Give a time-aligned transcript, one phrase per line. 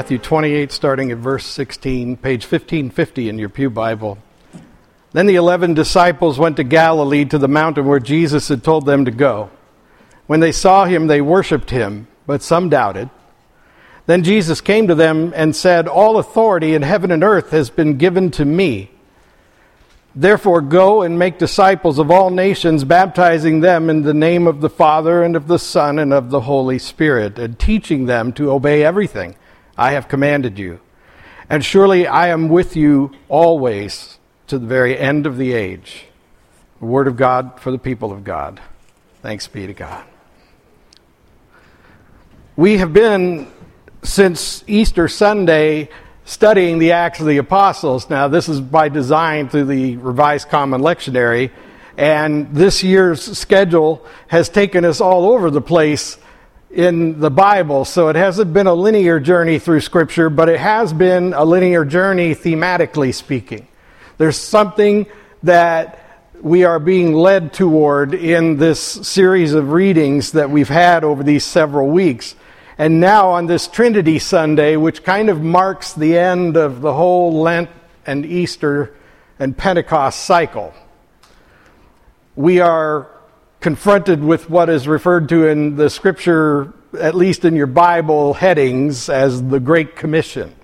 [0.00, 4.16] Matthew 28, starting at verse 16, page 1550 in your Pew Bible.
[5.12, 9.04] Then the eleven disciples went to Galilee to the mountain where Jesus had told them
[9.04, 9.50] to go.
[10.26, 13.10] When they saw him, they worshipped him, but some doubted.
[14.06, 17.98] Then Jesus came to them and said, All authority in heaven and earth has been
[17.98, 18.90] given to me.
[20.14, 24.70] Therefore, go and make disciples of all nations, baptizing them in the name of the
[24.70, 28.82] Father and of the Son and of the Holy Spirit, and teaching them to obey
[28.82, 29.36] everything
[29.80, 30.78] I have commanded you.
[31.48, 36.04] And surely I am with you always to the very end of the age.
[36.80, 38.60] The Word of God for the people of God.
[39.22, 40.04] Thanks be to God.
[42.56, 43.50] We have been,
[44.02, 45.88] since Easter Sunday,
[46.26, 48.10] studying the Acts of the Apostles.
[48.10, 51.52] Now, this is by design through the Revised Common Lectionary,
[51.96, 56.18] and this year's schedule has taken us all over the place
[56.70, 57.84] in the Bible.
[57.84, 61.84] So it hasn't been a linear journey through Scripture, but it has been a linear
[61.84, 63.66] journey thematically speaking.
[64.18, 65.06] There's something
[65.42, 65.98] that
[66.40, 71.44] we are being led toward in this series of readings that we've had over these
[71.44, 72.34] several weeks.
[72.78, 77.40] And now on this Trinity Sunday, which kind of marks the end of the whole
[77.42, 77.68] Lent
[78.06, 78.94] and Easter
[79.38, 80.72] and Pentecost cycle,
[82.36, 83.10] we are
[83.60, 89.08] confronted with what is referred to in the scripture, at least in your Bible headings,
[89.10, 90.54] as the Great Commission.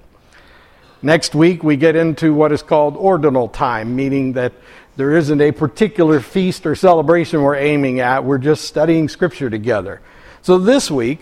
[1.03, 4.55] Next week, we get into what is called ordinary time, meaning that
[4.97, 8.25] there isn't a particular feast or celebration we're aiming at.
[8.25, 10.01] We're just studying Scripture together.
[10.41, 11.21] So this week,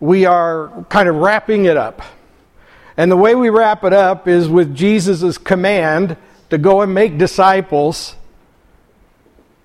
[0.00, 2.00] we are kind of wrapping it up.
[2.96, 6.16] And the way we wrap it up is with Jesus' command
[6.48, 8.16] to go and make disciples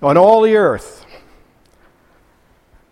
[0.02, 1.04] on all the earth.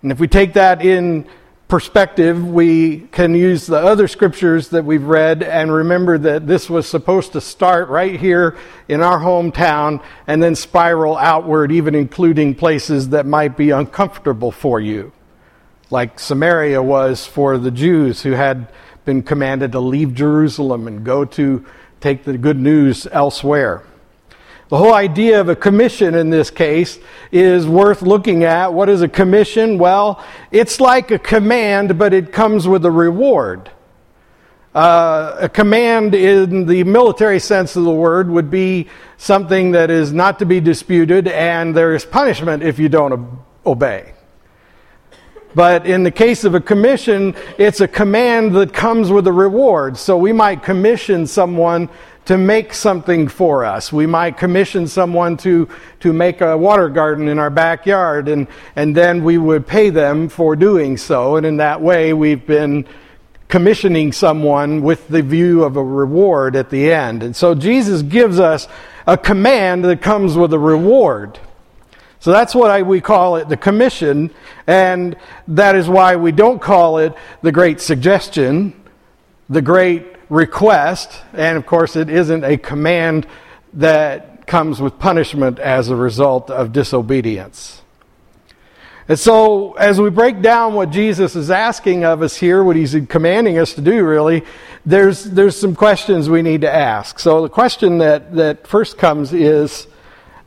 [0.02, 1.26] And if we take that in
[1.68, 6.86] perspective, we can use the other scriptures that we've read and remember that this was
[6.86, 8.56] supposed to start right here
[8.88, 14.80] in our hometown and then spiral outward, even including places that might be uncomfortable for
[14.80, 15.12] you
[15.90, 18.68] like Samaria was for the Jews who had
[19.04, 21.64] been commanded to leave Jerusalem and go to
[22.00, 23.84] take the good news elsewhere.
[24.68, 26.98] The whole idea of a commission in this case
[27.30, 28.72] is worth looking at.
[28.72, 29.78] What is a commission?
[29.78, 33.70] Well, it's like a command, but it comes with a reward.
[34.74, 38.88] Uh, a command in the military sense of the word would be
[39.18, 44.14] something that is not to be disputed, and there is punishment if you don't obey.
[45.54, 49.96] But in the case of a commission, it's a command that comes with a reward.
[49.96, 51.88] So we might commission someone
[52.26, 53.92] to make something for us.
[53.92, 55.68] We might commission someone to,
[56.00, 60.28] to make a water garden in our backyard, and, and then we would pay them
[60.28, 61.36] for doing so.
[61.36, 62.86] And in that way, we've been
[63.48, 67.22] commissioning someone with the view of a reward at the end.
[67.22, 68.66] And so Jesus gives us
[69.06, 71.38] a command that comes with a reward.
[72.18, 74.32] So that's what I, we call it the commission,
[74.66, 75.16] and
[75.46, 78.74] that is why we don't call it the great suggestion,
[79.48, 83.26] the great request, and of course, it isn't a command
[83.74, 87.82] that comes with punishment as a result of disobedience.
[89.08, 92.96] And so, as we break down what Jesus is asking of us here, what he's
[93.08, 94.44] commanding us to do, really,
[94.84, 97.20] there's, there's some questions we need to ask.
[97.20, 99.86] So, the question that, that first comes is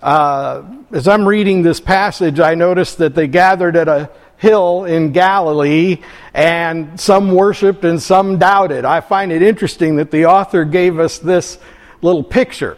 [0.01, 5.11] uh, as I'm reading this passage, I noticed that they gathered at a hill in
[5.11, 6.01] Galilee,
[6.33, 8.85] and some worshiped and some doubted.
[8.85, 11.59] I find it interesting that the author gave us this
[12.01, 12.77] little picture.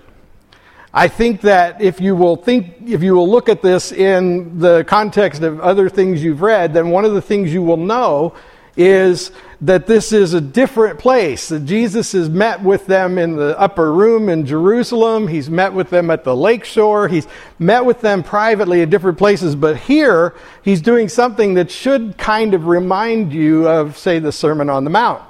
[0.93, 4.83] I think that if you will think, if you will look at this in the
[4.83, 8.33] context of other things you've read, then one of the things you will know
[8.75, 11.49] is that this is a different place.
[11.49, 15.27] That Jesus has met with them in the upper room in Jerusalem.
[15.27, 17.07] He's met with them at the lakeshore.
[17.07, 17.27] He's
[17.59, 19.55] met with them privately at different places.
[19.55, 24.69] But here, he's doing something that should kind of remind you of, say, the Sermon
[24.69, 25.21] on the Mount,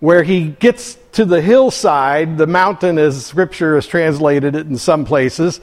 [0.00, 5.04] where he gets to the hillside, the mountain as scripture has translated it in some
[5.04, 5.60] places,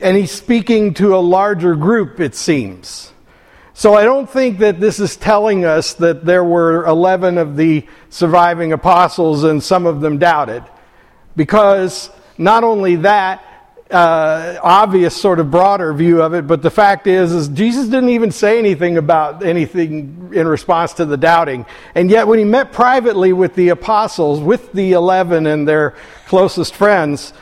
[0.00, 3.12] and he's speaking to a larger group, it seems.
[3.78, 7.86] So I don't think that this is telling us that there were 11 of the
[8.10, 10.64] surviving apostles and some of them doubted.
[11.36, 13.44] Because not only that,
[13.88, 18.08] uh, obvious sort of broader view of it, but the fact is, is Jesus didn't
[18.08, 21.64] even say anything about anything in response to the doubting.
[21.94, 25.94] And yet when he met privately with the apostles, with the 11 and their
[26.26, 27.32] closest friends,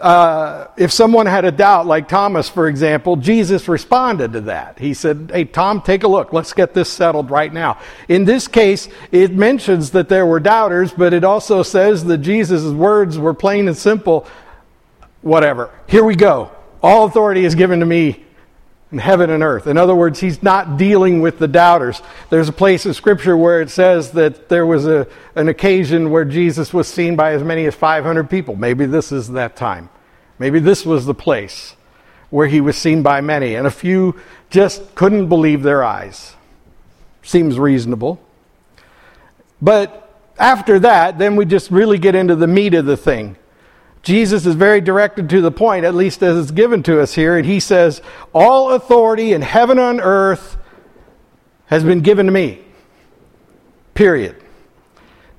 [0.00, 4.78] uh, if someone had a doubt, like Thomas, for example, Jesus responded to that.
[4.78, 6.32] He said, Hey, Tom, take a look.
[6.32, 7.78] Let's get this settled right now.
[8.08, 12.72] In this case, it mentions that there were doubters, but it also says that Jesus'
[12.72, 14.26] words were plain and simple.
[15.22, 15.70] Whatever.
[15.88, 16.52] Here we go.
[16.80, 18.24] All authority is given to me
[18.96, 19.66] heaven and earth.
[19.66, 22.00] In other words, he's not dealing with the doubters.
[22.30, 26.24] There's a place in Scripture where it says that there was a, an occasion where
[26.24, 28.56] Jesus was seen by as many as 500 people.
[28.56, 29.90] Maybe this is that time.
[30.38, 31.76] Maybe this was the place
[32.30, 34.18] where he was seen by many, and a few
[34.48, 36.34] just couldn't believe their eyes.
[37.22, 38.20] Seems reasonable.
[39.60, 43.36] But after that, then we just really get into the meat of the thing.
[44.02, 47.36] Jesus is very directed to the point, at least as it's given to us here,
[47.36, 48.00] and he says,
[48.32, 50.56] All authority in heaven and earth
[51.66, 52.60] has been given to me.
[53.94, 54.36] Period.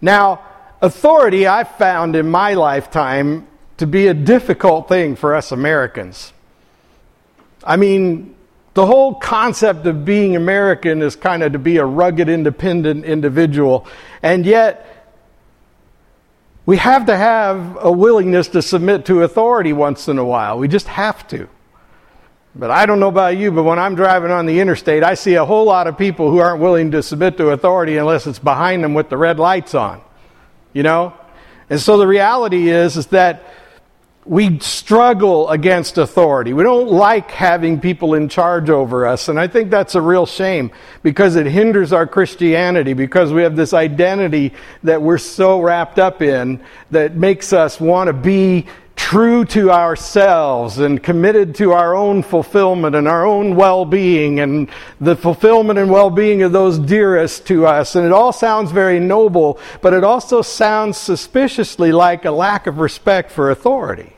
[0.02, 0.44] Now,
[0.82, 3.48] authority I've found in my lifetime
[3.78, 6.34] to be a difficult thing for us Americans.
[7.64, 8.36] I mean,
[8.74, 13.88] the whole concept of being American is kind of to be a rugged, independent individual,
[14.22, 14.89] and yet
[16.66, 20.60] we have to have a willingness to submit to authority once in a while.
[20.60, 21.48] We just have to.
[22.56, 25.36] But I don't know about you, but when I'm driving on the interstate, I see
[25.36, 28.84] a whole lot of people who aren't willing to submit to authority unless it's behind
[28.84, 30.02] them with the red lights on.
[30.74, 31.14] You know?
[31.70, 33.44] And so the reality is, is that
[34.26, 36.54] we struggle against authority.
[36.54, 39.30] We don't like having people in charge over us.
[39.30, 40.72] And I think that's a real shame
[41.04, 46.22] because it hinders our Christianity because we have this identity that we're so wrapped up
[46.22, 46.62] in
[46.92, 48.68] that makes us want to be
[49.00, 54.70] true to ourselves and committed to our own fulfillment and our own well being and
[55.00, 57.96] the fulfillment and well being of those dearest to us.
[57.96, 62.80] And it all sounds very noble, but it also sounds suspiciously like a lack of
[62.80, 64.12] respect for authority.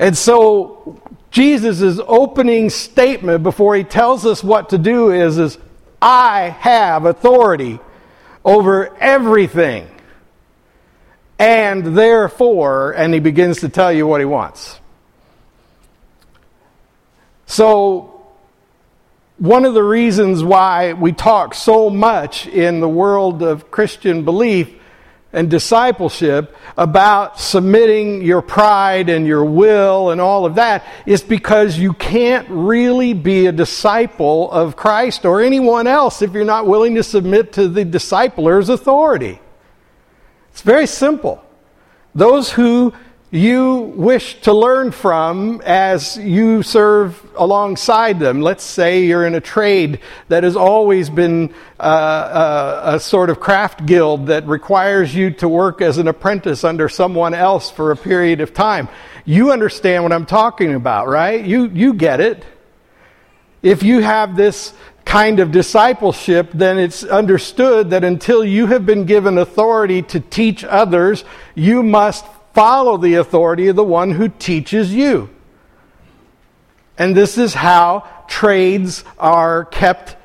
[0.00, 1.00] And so
[1.30, 5.58] Jesus' opening statement before he tells us what to do is, is
[6.02, 7.78] I have authority
[8.44, 9.88] over everything.
[11.38, 14.80] And therefore, and he begins to tell you what he wants.
[17.46, 18.18] So,
[19.38, 24.68] one of the reasons why we talk so much in the world of Christian belief
[25.32, 31.78] and discipleship about submitting your pride and your will and all of that is because
[31.78, 36.94] you can't really be a disciple of Christ or anyone else if you're not willing
[36.96, 39.38] to submit to the discipler's authority.
[40.58, 41.40] It's very simple.
[42.16, 42.92] Those who
[43.30, 48.40] you wish to learn from as you serve alongside them.
[48.40, 53.30] Let's say you're in a trade that has always been uh, a, uh, a sort
[53.30, 57.92] of craft guild that requires you to work as an apprentice under someone else for
[57.92, 58.88] a period of time.
[59.24, 61.44] You understand what I'm talking about, right?
[61.44, 62.44] You, you get it.
[63.62, 64.74] If you have this
[65.08, 70.62] kind of discipleship, then it's understood that until you have been given authority to teach
[70.64, 71.24] others,
[71.54, 75.30] you must follow the authority of the one who teaches you.
[76.98, 80.16] And this is how trades are kept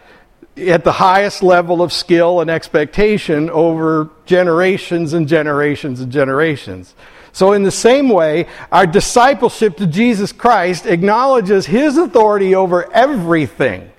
[0.57, 6.93] at the highest level of skill and expectation over generations and generations and generations.
[7.31, 13.92] So, in the same way, our discipleship to Jesus Christ acknowledges his authority over everything.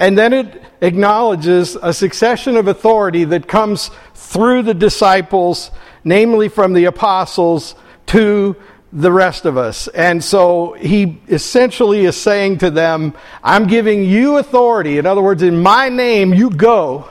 [0.00, 5.70] And then it acknowledges a succession of authority that comes through the disciples
[6.04, 7.74] namely from the apostles
[8.06, 8.56] to
[8.92, 9.88] the rest of us.
[9.88, 14.98] And so he essentially is saying to them, I'm giving you authority.
[14.98, 17.08] In other words, in my name, you go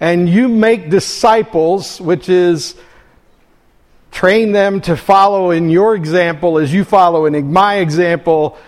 [0.00, 2.74] and you make disciples, which is
[4.10, 8.58] train them to follow in your example as you follow in my example.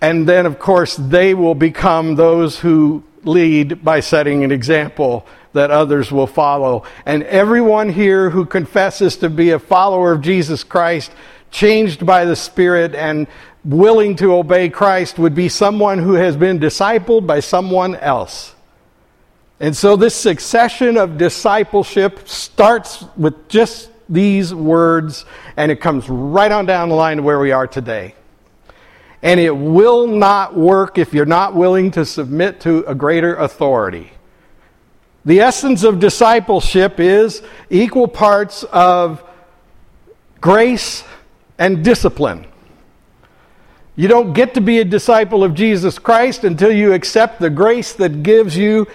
[0.00, 5.70] And then, of course, they will become those who lead by setting an example that
[5.70, 6.84] others will follow.
[7.04, 11.10] And everyone here who confesses to be a follower of Jesus Christ,
[11.50, 13.26] changed by the Spirit and
[13.64, 18.54] willing to obey Christ, would be someone who has been discipled by someone else.
[19.58, 25.26] And so this succession of discipleship starts with just these words,
[25.56, 28.14] and it comes right on down the line to where we are today.
[29.22, 34.12] And it will not work if you're not willing to submit to a greater authority.
[35.24, 39.22] The essence of discipleship is equal parts of
[40.40, 41.04] grace
[41.58, 42.46] and discipline.
[43.96, 47.92] You don't get to be a disciple of Jesus Christ until you accept the grace
[47.94, 48.86] that gives you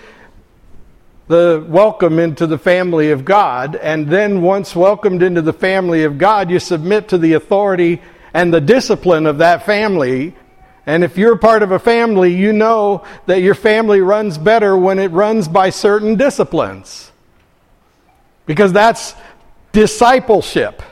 [1.28, 3.76] the welcome into the family of God.
[3.76, 8.02] And then, once welcomed into the family of God, you submit to the authority
[8.36, 10.36] and the discipline of that family.
[10.86, 15.00] And if you're part of a family, you know that your family runs better when
[15.00, 17.14] it runs by certain disciplines.
[18.46, 19.16] Because that's
[19.72, 20.84] discipleship.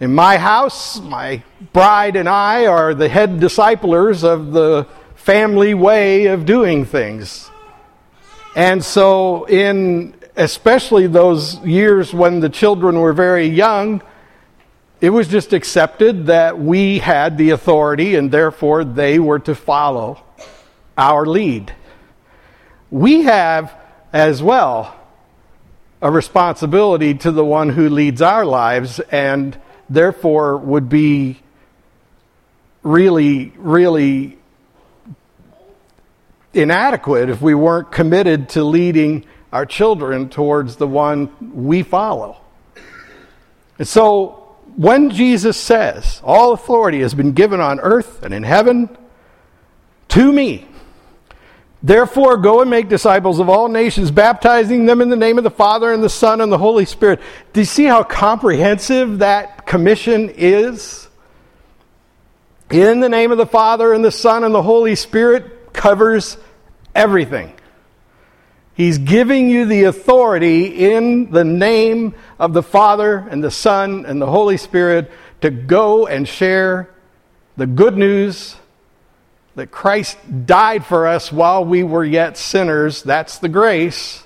[0.00, 1.42] In my house, my
[1.74, 7.50] bride and I are the head disciplers of the family way of doing things.
[8.56, 14.00] And so, in especially those years when the children were very young,
[15.00, 20.22] it was just accepted that we had the authority and therefore they were to follow
[20.96, 21.74] our lead.
[22.90, 23.74] We have
[24.12, 24.94] as well
[26.00, 29.58] a responsibility to the one who leads our lives and
[29.90, 31.40] therefore would be
[32.82, 34.38] really, really
[36.54, 42.40] inadequate if we weren't committed to leading our children towards the one we follow.
[43.78, 44.45] And so,
[44.76, 48.96] when Jesus says, All authority has been given on earth and in heaven
[50.08, 50.66] to me,
[51.82, 55.50] therefore go and make disciples of all nations, baptizing them in the name of the
[55.50, 57.20] Father and the Son and the Holy Spirit.
[57.52, 61.08] Do you see how comprehensive that commission is?
[62.70, 66.36] In the name of the Father and the Son and the Holy Spirit covers
[66.94, 67.52] everything.
[68.76, 74.20] He's giving you the authority in the name of the Father and the Son and
[74.20, 76.90] the Holy Spirit to go and share
[77.56, 78.54] the good news
[79.54, 83.02] that Christ died for us while we were yet sinners.
[83.02, 84.24] That's the grace.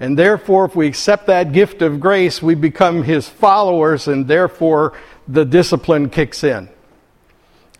[0.00, 4.94] And therefore, if we accept that gift of grace, we become his followers, and therefore
[5.28, 6.70] the discipline kicks in.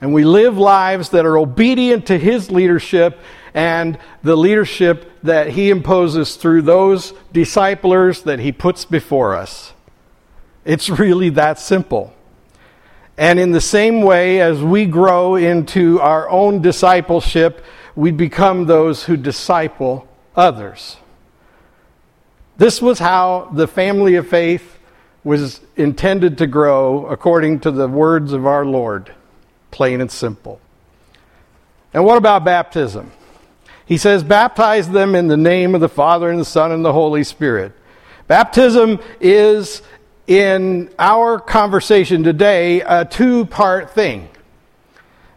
[0.03, 3.21] And we live lives that are obedient to his leadership
[3.55, 9.73] and the leadership that he imposes through those disciplers that he puts before us.
[10.65, 12.13] It's really that simple.
[13.17, 19.05] And in the same way, as we grow into our own discipleship, we become those
[19.05, 20.97] who disciple others.
[22.57, 24.79] This was how the family of faith
[25.23, 29.15] was intended to grow according to the words of our Lord,
[29.73, 30.61] plain and simple.
[31.93, 33.11] And what about baptism?
[33.85, 36.93] He says, baptize them in the name of the Father and the Son and the
[36.93, 37.73] Holy Spirit.
[38.29, 39.83] Baptism is,
[40.29, 44.29] in our conversation today, a two part thing.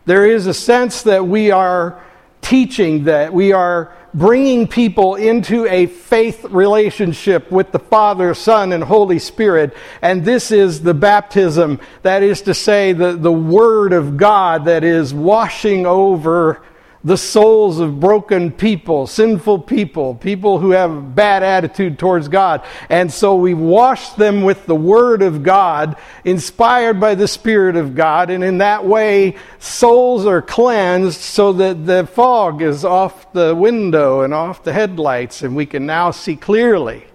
[0.05, 2.01] There is a sense that we are
[2.45, 8.83] teaching, that we are bringing people into a faith relationship with the Father, Son, and
[8.83, 9.75] Holy Spirit.
[10.01, 14.83] And this is the baptism, that is to say, the, the Word of God that
[14.83, 16.61] is washing over
[17.05, 22.65] the souls of broken people, sinful people, people who have bad attitude towards God.
[22.89, 27.93] And so we wash them with the Word of God, inspired by the Spirit of
[27.93, 28.31] God.
[28.31, 34.21] And in that way, souls are cleansed so that the fog is off the window
[34.21, 37.05] and off the headlights, and we can now see clearly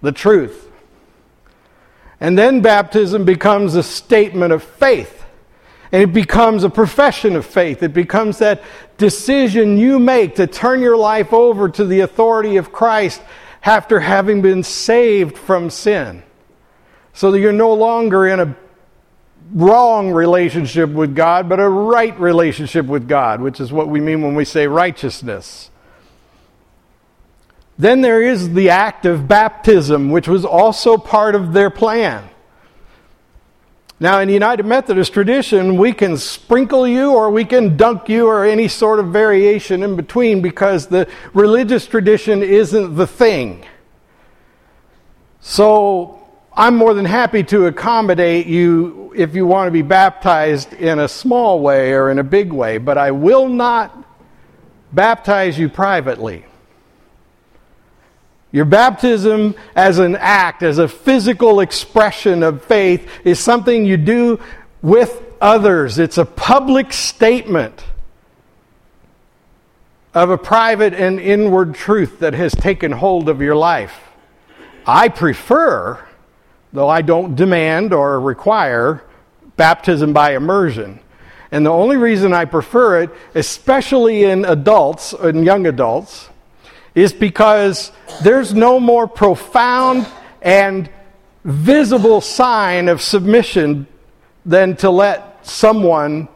[0.00, 0.68] the truth.
[2.20, 5.19] And then baptism becomes a statement of faith
[5.92, 7.82] and it becomes a profession of faith.
[7.82, 8.62] It becomes that
[8.96, 13.20] decision you make to turn your life over to the authority of Christ
[13.62, 16.22] after having been saved from sin.
[17.12, 18.56] So that you're no longer in a
[19.52, 24.22] wrong relationship with God, but a right relationship with God, which is what we mean
[24.22, 25.70] when we say righteousness.
[27.76, 32.28] Then there is the act of baptism, which was also part of their plan.
[34.02, 38.28] Now, in the United Methodist tradition, we can sprinkle you or we can dunk you
[38.28, 43.66] or any sort of variation in between because the religious tradition isn't the thing.
[45.42, 50.98] So, I'm more than happy to accommodate you if you want to be baptized in
[50.98, 53.96] a small way or in a big way, but I will not
[54.92, 56.46] baptize you privately.
[58.52, 64.40] Your baptism as an act, as a physical expression of faith, is something you do
[64.82, 65.98] with others.
[65.98, 67.84] It's a public statement
[70.12, 73.96] of a private and inward truth that has taken hold of your life.
[74.84, 76.04] I prefer,
[76.72, 79.04] though I don't demand or require,
[79.56, 80.98] baptism by immersion.
[81.52, 86.29] And the only reason I prefer it, especially in adults and young adults,
[86.94, 87.92] is because
[88.22, 90.06] there's no more profound
[90.42, 90.90] and
[91.44, 93.86] visible sign of submission
[94.44, 96.28] than to let someone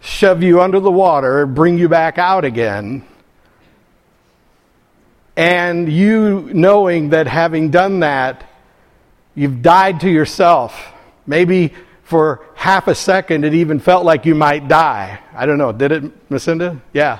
[0.00, 3.04] shove you under the water, and bring you back out again.
[5.36, 8.44] and you knowing that having done that,
[9.34, 10.92] you've died to yourself.
[11.26, 15.20] Maybe for half a second it even felt like you might die.
[15.34, 15.72] I don't know.
[15.72, 16.80] Did it, Macinda?
[16.92, 17.18] Yeah.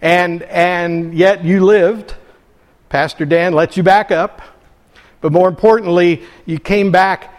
[0.00, 2.14] And and yet you lived.
[2.88, 4.42] Pastor Dan let you back up.
[5.20, 7.32] But more importantly, you came back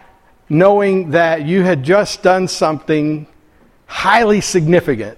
[0.50, 3.28] knowing that you had just done something
[3.86, 5.18] highly significant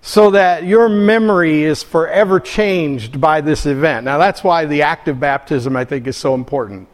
[0.00, 4.04] so that your memory is forever changed by this event.
[4.04, 6.88] Now, that's why the act of baptism, I think, is so important.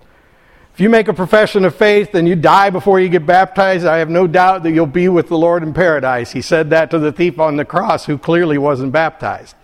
[0.73, 3.99] If you make a profession of faith and you die before you get baptized, I
[3.99, 6.33] have no doubt that you'll be with the Lord in paradise.
[6.33, 9.55] He said that to the thief on the cross who clearly wasn't baptized.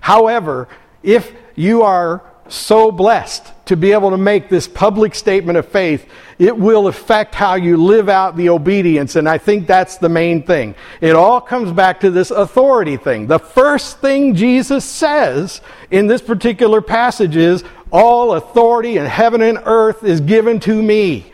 [0.00, 0.68] However,
[1.02, 6.06] if you are so blessed to be able to make this public statement of faith,
[6.38, 9.16] it will affect how you live out the obedience.
[9.16, 10.74] And I think that's the main thing.
[11.00, 13.26] It all comes back to this authority thing.
[13.26, 19.58] The first thing Jesus says in this particular passage is, All authority in heaven and
[19.64, 21.32] earth is given to me.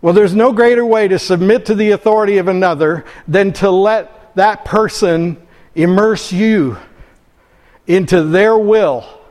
[0.00, 4.34] Well, there's no greater way to submit to the authority of another than to let
[4.34, 5.40] that person
[5.76, 6.76] immerse you
[7.86, 9.21] into their will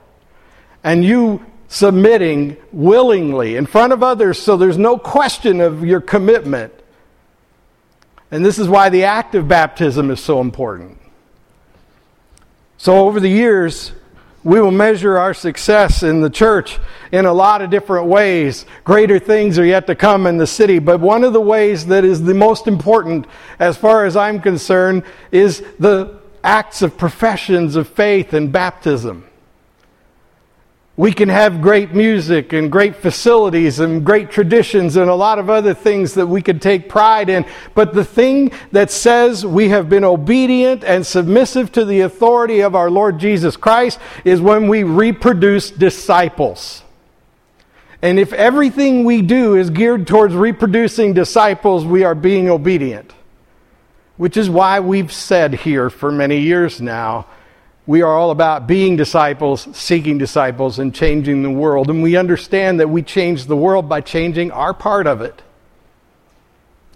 [0.83, 6.73] and you submitting willingly in front of others so there's no question of your commitment.
[8.29, 10.97] And this is why the act of baptism is so important.
[12.77, 13.91] So, over the years,
[14.43, 16.79] we will measure our success in the church
[17.11, 18.65] in a lot of different ways.
[18.83, 22.03] Greater things are yet to come in the city, but one of the ways that
[22.03, 23.27] is the most important,
[23.59, 29.27] as far as I'm concerned, is the acts of professions of faith and baptism.
[30.97, 35.49] We can have great music and great facilities and great traditions and a lot of
[35.49, 37.45] other things that we could take pride in.
[37.73, 42.75] But the thing that says we have been obedient and submissive to the authority of
[42.75, 46.83] our Lord Jesus Christ is when we reproduce disciples.
[48.01, 53.13] And if everything we do is geared towards reproducing disciples, we are being obedient.
[54.17, 57.27] Which is why we've said here for many years now
[57.91, 61.89] we are all about being disciples, seeking disciples, and changing the world.
[61.89, 65.41] And we understand that we change the world by changing our part of it.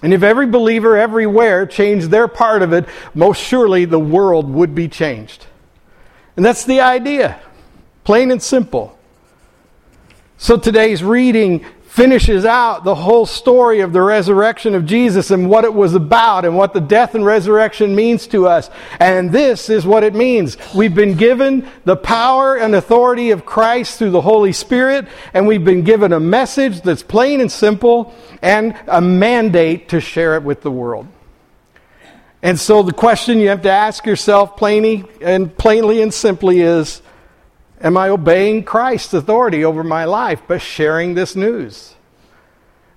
[0.01, 4.73] And if every believer everywhere changed their part of it, most surely the world would
[4.73, 5.47] be changed.
[6.37, 7.41] And that's the idea,
[8.05, 8.97] plain and simple.
[10.37, 15.63] So today's reading finishes out the whole story of the resurrection of Jesus and what
[15.63, 18.69] it was about and what the death and resurrection means to us.
[18.99, 20.57] And this is what it means.
[20.75, 25.63] We've been given the power and authority of Christ through the Holy Spirit, and we've
[25.63, 30.63] been given a message that's plain and simple and a mandate to share it with
[30.63, 31.07] the world.
[32.43, 37.01] And so the question you have to ask yourself plainly and plainly and simply is
[37.81, 41.95] Am I obeying Christ's authority over my life by sharing this news?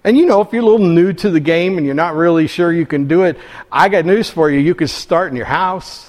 [0.05, 2.47] And you know, if you're a little new to the game and you're not really
[2.47, 3.39] sure you can do it,
[3.71, 4.59] I got news for you.
[4.59, 6.09] You can start in your house.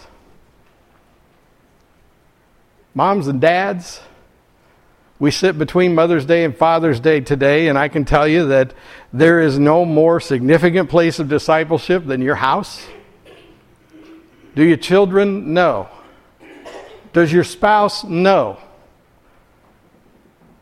[2.93, 4.01] Moms and dads,
[5.19, 8.73] we sit between Mother's Day and Father's Day today, and I can tell you that
[9.11, 12.85] there is no more significant place of discipleship than your house.
[14.55, 15.53] Do your children?
[15.53, 15.89] No.
[17.19, 18.59] Does your spouse know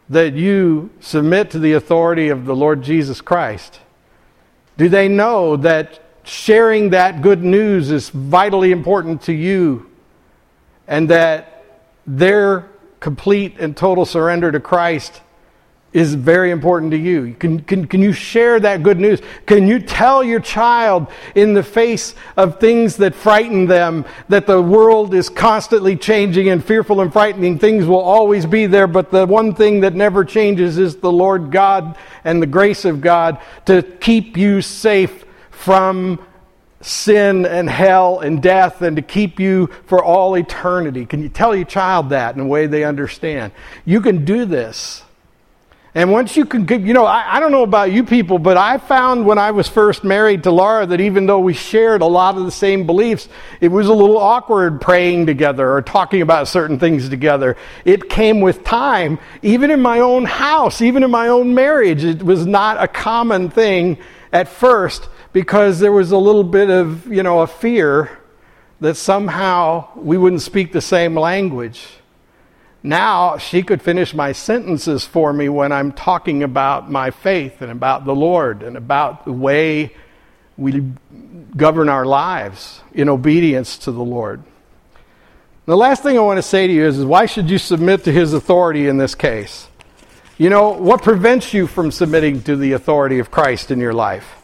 [0.09, 3.79] that you submit to the authority of the Lord Jesus Christ?
[4.75, 9.87] Do they know that sharing that good news is vitally important to you
[10.87, 11.63] and that
[12.07, 12.67] their
[13.01, 15.21] complete and total surrender to Christ
[15.93, 17.33] is very important to you.
[17.39, 19.21] Can, can, can you share that good news?
[19.45, 24.61] Can you tell your child in the face of things that frighten them that the
[24.61, 29.25] world is constantly changing and fearful and frightening things will always be there, but the
[29.25, 33.81] one thing that never changes is the Lord God and the grace of God to
[33.81, 36.19] keep you safe from
[36.81, 41.05] sin and hell and death and to keep you for all eternity.
[41.05, 43.53] Can you tell your child that in a way they understand?
[43.85, 45.03] You can do this
[45.97, 48.77] and once you can, you know, I, I, don't know about you people, but I
[48.77, 52.37] found when I was first married to Laura that even though we shared a lot
[52.37, 53.27] of the same beliefs,
[53.61, 57.57] it was a little awkward praying together or talking about certain things together.
[57.83, 59.17] It came with time.
[59.41, 63.49] Even in my own house, even in my own marriage, it was not a common
[63.49, 63.97] thing
[64.31, 68.19] at first because there was a little bit of, you know, a fear
[68.81, 71.87] that somehow we wouldn't speak the same language.
[72.83, 77.71] Now she could finish my sentences for me when I'm talking about my faith and
[77.71, 79.93] about the Lord and about the way
[80.57, 80.91] we
[81.55, 84.43] govern our lives in obedience to the Lord.
[85.65, 88.05] The last thing I want to say to you is, is why should you submit
[88.05, 89.67] to his authority in this case?
[90.37, 94.35] You know, what prevents you from submitting to the authority of Christ in your life?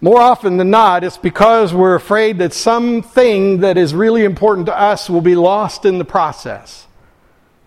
[0.00, 4.78] More often than not, it's because we're afraid that something that is really important to
[4.78, 6.86] us will be lost in the process.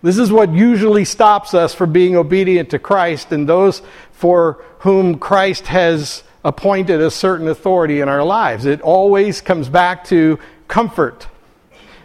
[0.02, 3.82] This is what usually stops us from being obedient to Christ and those
[4.12, 8.64] for whom Christ has appointed a certain authority in our lives.
[8.64, 11.26] It always comes back to comfort.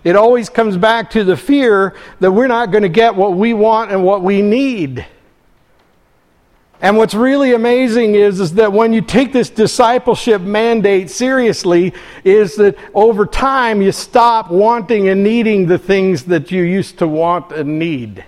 [0.03, 3.53] It always comes back to the fear that we're not going to get what we
[3.53, 5.05] want and what we need.
[6.81, 12.55] And what's really amazing is, is that when you take this discipleship mandate seriously, is
[12.57, 17.51] that over time you stop wanting and needing the things that you used to want
[17.51, 18.25] and need.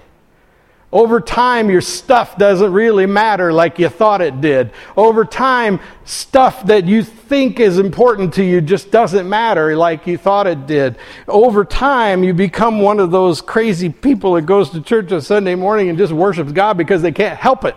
[0.89, 4.71] Over time, your stuff doesn't really matter like you thought it did.
[4.95, 10.17] Over time, stuff that you think is important to you just doesn't matter like you
[10.17, 10.97] thought it did.
[11.27, 15.55] Over time, you become one of those crazy people that goes to church on Sunday
[15.55, 17.75] morning and just worships God because they can't help it.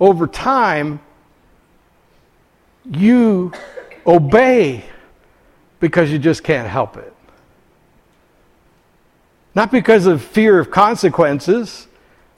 [0.00, 1.00] Over time,
[2.90, 3.52] you
[4.06, 4.84] obey
[5.80, 7.12] because you just can't help it.
[9.54, 11.88] Not because of fear of consequences,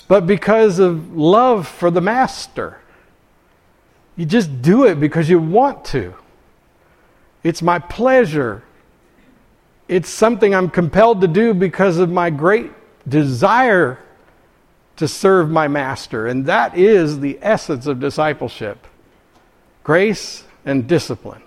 [0.09, 2.81] but because of love for the master.
[4.16, 6.14] You just do it because you want to.
[7.42, 8.62] It's my pleasure.
[9.88, 12.70] It's something I'm compelled to do because of my great
[13.09, 13.99] desire
[15.00, 16.26] to serve my master.
[16.26, 18.86] And that is the essence of discipleship
[19.82, 21.42] grace and discipline.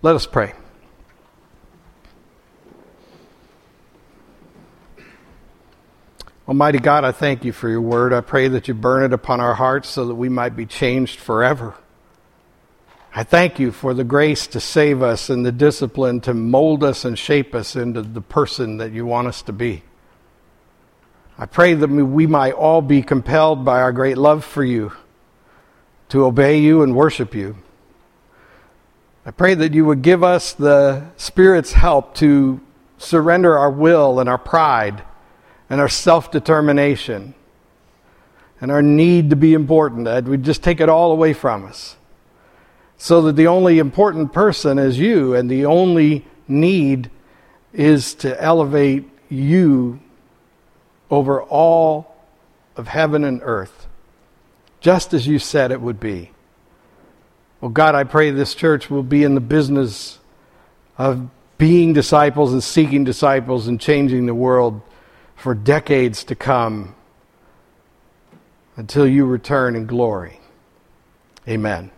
[0.00, 0.54] Let us pray.
[6.48, 8.14] Almighty God, I thank you for your word.
[8.14, 11.20] I pray that you burn it upon our hearts so that we might be changed
[11.20, 11.74] forever.
[13.14, 17.04] I thank you for the grace to save us and the discipline to mold us
[17.04, 19.82] and shape us into the person that you want us to be.
[21.38, 24.92] I pray that we might all be compelled by our great love for you
[26.08, 27.56] to obey you and worship you.
[29.26, 32.60] I pray that you would give us the Spirit's help to
[32.96, 35.02] surrender our will and our pride
[35.68, 37.34] and our self determination
[38.58, 41.96] and our need to be important, that we just take it all away from us.
[42.96, 47.10] So that the only important person is you, and the only need
[47.74, 50.00] is to elevate you
[51.10, 52.14] over all
[52.76, 53.86] of heaven and earth,
[54.80, 56.30] just as you said it would be.
[57.60, 60.18] Well, God, I pray this church will be in the business
[60.98, 64.82] of being disciples and seeking disciples and changing the world
[65.34, 66.94] for decades to come
[68.76, 70.40] until you return in glory.
[71.48, 71.90] Amen.